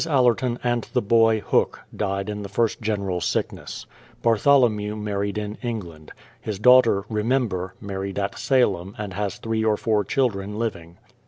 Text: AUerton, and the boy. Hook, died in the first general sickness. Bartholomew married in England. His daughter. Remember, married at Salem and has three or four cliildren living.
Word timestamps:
AUerton, 0.07 0.57
and 0.63 0.89
the 0.93 1.01
boy. 1.03 1.41
Hook, 1.41 1.81
died 1.95 2.27
in 2.27 2.41
the 2.41 2.49
first 2.49 2.81
general 2.81 3.21
sickness. 3.21 3.85
Bartholomew 4.23 4.95
married 4.95 5.37
in 5.37 5.59
England. 5.61 6.11
His 6.41 6.57
daughter. 6.57 7.05
Remember, 7.07 7.75
married 7.79 8.17
at 8.17 8.39
Salem 8.39 8.95
and 8.97 9.13
has 9.13 9.37
three 9.37 9.63
or 9.63 9.77
four 9.77 10.03
cliildren 10.03 10.55
living. 10.57 10.97